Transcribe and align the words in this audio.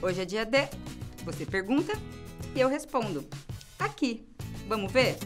Hoje 0.00 0.22
é 0.22 0.24
dia 0.24 0.46
D. 0.46 0.68
Você 1.24 1.44
pergunta 1.44 1.92
e 2.54 2.60
eu 2.60 2.68
respondo. 2.68 3.26
Aqui. 3.78 4.24
Vamos 4.68 4.92
ver? 4.92 5.16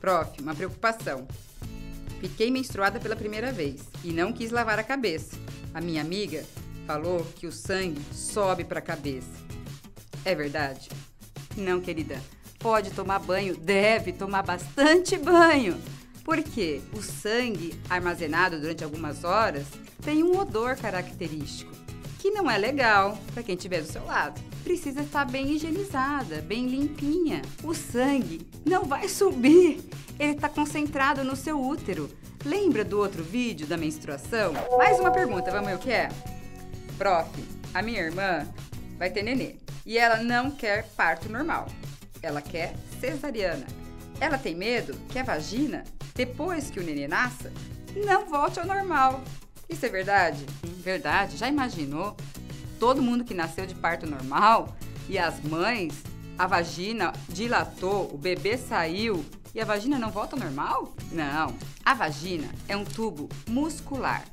Prof, 0.00 0.40
uma 0.42 0.56
preocupação. 0.56 1.28
Fiquei 2.20 2.50
menstruada 2.50 2.98
pela 2.98 3.14
primeira 3.14 3.52
vez 3.52 3.82
e 4.02 4.12
não 4.12 4.32
quis 4.32 4.50
lavar 4.50 4.80
a 4.80 4.84
cabeça. 4.84 5.38
A 5.72 5.80
minha 5.80 6.02
amiga 6.02 6.44
falou 6.84 7.24
que 7.36 7.46
o 7.46 7.52
sangue 7.52 8.02
sobe 8.12 8.64
para 8.64 8.80
a 8.80 8.82
cabeça. 8.82 9.30
É 10.24 10.34
verdade? 10.34 10.88
Não, 11.56 11.80
querida. 11.80 12.20
Pode 12.58 12.90
tomar 12.90 13.20
banho, 13.20 13.56
deve 13.56 14.12
tomar 14.12 14.42
bastante 14.42 15.16
banho. 15.16 15.80
Porque 16.24 16.80
o 16.92 17.02
sangue 17.02 17.74
armazenado 17.88 18.60
durante 18.60 18.84
algumas 18.84 19.24
horas 19.24 19.66
tem 20.02 20.22
um 20.22 20.38
odor 20.38 20.76
característico, 20.76 21.72
que 22.18 22.30
não 22.30 22.50
é 22.50 22.56
legal 22.58 23.18
para 23.32 23.42
quem 23.42 23.54
estiver 23.54 23.82
do 23.82 23.90
seu 23.90 24.04
lado. 24.04 24.40
Precisa 24.62 25.00
estar 25.00 25.24
bem 25.24 25.52
higienizada, 25.52 26.42
bem 26.42 26.66
limpinha. 26.66 27.42
O 27.64 27.74
sangue 27.74 28.46
não 28.64 28.84
vai 28.84 29.08
subir, 29.08 29.80
ele 30.18 30.32
está 30.32 30.48
concentrado 30.48 31.24
no 31.24 31.34
seu 31.34 31.60
útero. 31.60 32.10
Lembra 32.44 32.84
do 32.84 32.98
outro 32.98 33.22
vídeo 33.22 33.66
da 33.66 33.76
menstruação? 33.76 34.52
Mais 34.78 34.98
uma 34.98 35.10
pergunta, 35.10 35.50
vamos 35.50 35.68
ver 35.68 35.76
o 35.76 35.78
que 35.78 35.90
é? 35.90 36.08
Prof, 36.96 37.28
a 37.74 37.82
minha 37.82 38.00
irmã 38.00 38.46
vai 38.98 39.10
ter 39.10 39.22
nenê 39.22 39.56
e 39.84 39.98
ela 39.98 40.22
não 40.22 40.50
quer 40.50 40.86
parto 40.96 41.30
normal. 41.30 41.66
Ela 42.22 42.42
quer 42.42 42.74
cesariana. 43.00 43.66
Ela 44.20 44.36
tem 44.36 44.54
medo 44.54 44.94
que 45.08 45.18
a 45.18 45.22
vagina, 45.22 45.84
depois 46.14 46.70
que 46.70 46.80
o 46.80 46.82
nenê 46.82 47.08
nasça, 47.08 47.52
não 48.06 48.28
volte 48.28 48.60
ao 48.60 48.66
normal. 48.66 49.22
Isso 49.68 49.86
é 49.86 49.88
verdade? 49.88 50.44
Verdade. 50.78 51.36
Já 51.36 51.48
imaginou? 51.48 52.16
Todo 52.78 53.02
mundo 53.02 53.24
que 53.24 53.34
nasceu 53.34 53.66
de 53.66 53.74
parto 53.74 54.06
normal 54.06 54.76
e 55.08 55.18
as 55.18 55.40
mães, 55.40 55.94
a 56.38 56.46
vagina 56.46 57.12
dilatou, 57.28 58.10
o 58.12 58.18
bebê 58.18 58.56
saiu 58.56 59.24
e 59.54 59.60
a 59.60 59.64
vagina 59.64 59.98
não 59.98 60.10
volta 60.10 60.36
ao 60.36 60.40
normal? 60.40 60.94
Não. 61.12 61.54
A 61.84 61.94
vagina 61.94 62.48
é 62.68 62.76
um 62.76 62.84
tubo 62.84 63.28
muscular. 63.48 64.24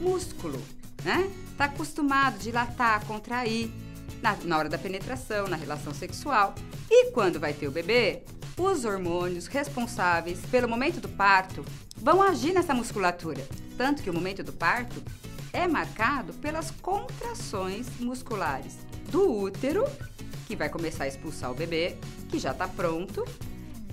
Músculo, 0.00 0.60
né? 1.04 1.30
Tá 1.56 1.66
acostumado 1.66 2.36
a 2.36 2.38
dilatar, 2.38 3.04
contrair 3.04 3.70
na, 4.22 4.36
na 4.44 4.58
hora 4.58 4.68
da 4.68 4.78
penetração, 4.78 5.46
na 5.48 5.56
relação 5.56 5.92
sexual. 5.92 6.54
E 6.90 7.10
quando 7.10 7.38
vai 7.38 7.52
ter 7.52 7.68
o 7.68 7.72
bebê, 7.72 8.22
os 8.60 8.84
hormônios 8.84 9.46
responsáveis 9.46 10.40
pelo 10.50 10.68
momento 10.68 11.00
do 11.00 11.08
parto 11.08 11.64
vão 11.96 12.22
agir 12.22 12.52
nessa 12.52 12.74
musculatura. 12.74 13.46
Tanto 13.76 14.02
que 14.02 14.10
o 14.10 14.14
momento 14.14 14.42
do 14.42 14.52
parto 14.52 15.02
é 15.52 15.66
marcado 15.66 16.34
pelas 16.34 16.70
contrações 16.70 17.86
musculares 17.98 18.76
do 19.10 19.32
útero, 19.32 19.84
que 20.46 20.54
vai 20.54 20.68
começar 20.68 21.04
a 21.04 21.08
expulsar 21.08 21.50
o 21.50 21.54
bebê, 21.54 21.96
que 22.28 22.38
já 22.38 22.52
está 22.52 22.68
pronto, 22.68 23.24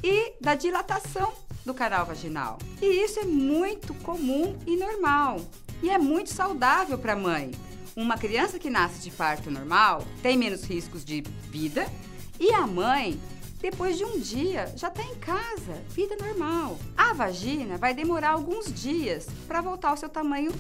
e 0.03 0.33
da 0.41 0.53
dilatação 0.53 1.33
do 1.65 1.73
canal 1.73 2.05
vaginal. 2.05 2.57
E 2.81 2.85
isso 2.85 3.19
é 3.19 3.23
muito 3.23 3.93
comum 3.95 4.57
e 4.65 4.75
normal. 4.75 5.39
E 5.81 5.89
é 5.89 5.97
muito 5.97 6.29
saudável 6.29 6.97
para 6.97 7.13
a 7.13 7.17
mãe. 7.17 7.51
Uma 7.95 8.17
criança 8.17 8.59
que 8.59 8.69
nasce 8.69 9.01
de 9.01 9.11
parto 9.11 9.49
normal 9.49 10.03
tem 10.21 10.37
menos 10.37 10.63
riscos 10.63 11.05
de 11.05 11.21
vida 11.49 11.87
e 12.39 12.51
a 12.51 12.67
mãe 12.67 13.19
depois 13.59 13.97
de 13.97 14.05
um 14.05 14.19
dia 14.19 14.71
já 14.75 14.87
está 14.87 15.03
em 15.03 15.15
casa, 15.15 15.73
vida 15.89 16.15
normal. 16.21 16.77
A 16.95 17.13
vagina 17.13 17.77
vai 17.77 17.93
demorar 17.93 18.31
alguns 18.31 18.71
dias 18.71 19.27
para 19.47 19.61
voltar 19.61 19.89
ao 19.89 19.97
seu 19.97 20.09
tamanho 20.09 20.51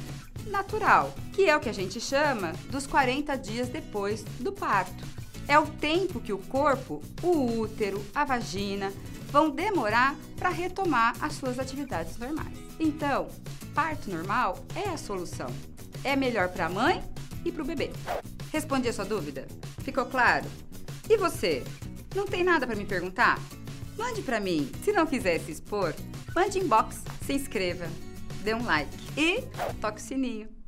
natural, 0.47 1.13
que 1.33 1.49
é 1.49 1.55
o 1.55 1.59
que 1.59 1.69
a 1.69 1.73
gente 1.73 2.01
chama 2.01 2.53
dos 2.69 2.87
40 2.87 3.35
dias 3.37 3.69
depois 3.69 4.23
do 4.39 4.51
parto. 4.51 5.05
É 5.47 5.57
o 5.57 5.67
tempo 5.67 6.19
que 6.19 6.33
o 6.33 6.37
corpo, 6.37 7.01
o 7.21 7.59
útero, 7.59 8.03
a 8.13 8.25
vagina 8.25 8.91
vão 9.31 9.49
demorar 9.49 10.15
para 10.35 10.49
retomar 10.49 11.15
as 11.21 11.33
suas 11.33 11.59
atividades 11.59 12.17
normais. 12.17 12.57
Então, 12.79 13.27
parto 13.73 14.09
normal 14.09 14.57
é 14.75 14.89
a 14.89 14.97
solução. 14.97 15.47
É 16.03 16.15
melhor 16.15 16.49
para 16.49 16.65
a 16.65 16.69
mãe 16.69 17.03
e 17.45 17.51
para 17.51 17.63
o 17.63 17.65
bebê. 17.65 17.91
Respondi 18.51 18.89
a 18.89 18.93
sua 18.93 19.05
dúvida? 19.05 19.47
Ficou 19.83 20.05
claro? 20.05 20.45
E 21.09 21.15
você? 21.15 21.63
Não 22.15 22.25
tem 22.25 22.43
nada 22.43 22.65
para 22.65 22.75
me 22.75 22.85
perguntar? 22.85 23.39
Mande 23.97 24.21
para 24.21 24.39
mim. 24.39 24.69
Se 24.83 24.91
não 24.91 25.05
quiser 25.05 25.39
se 25.39 25.51
expor, 25.51 25.93
mande 26.35 26.59
inbox, 26.59 27.01
se 27.25 27.33
inscreva, 27.33 27.87
dê 28.43 28.53
um 28.53 28.63
like 28.63 28.95
e 29.17 29.41
toque 29.81 29.99
o 29.99 30.03
sininho. 30.03 30.47